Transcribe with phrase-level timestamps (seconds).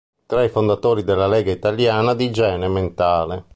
[0.17, 3.45] Fu tra i fondatori della Lega italiana di igiene mentale.